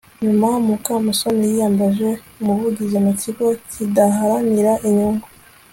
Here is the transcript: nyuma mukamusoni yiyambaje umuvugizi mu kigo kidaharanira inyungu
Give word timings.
nyuma 0.21 0.47
mukamusoni 0.67 1.43
yiyambaje 1.51 2.09
umuvugizi 2.39 2.97
mu 3.05 3.13
kigo 3.21 3.45
kidaharanira 3.71 4.73
inyungu 4.87 5.27